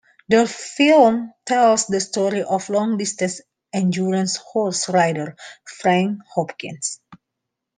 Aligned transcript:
The 0.29 0.47
film 0.47 1.31
tells 1.45 1.85
the 1.85 1.99
story 1.99 2.41
of 2.41 2.69
long-distance 2.71 3.41
endurance 3.71 4.35
horse 4.37 4.89
rider, 4.89 5.35
Frank 5.63 6.21
Hopkins. 6.33 6.99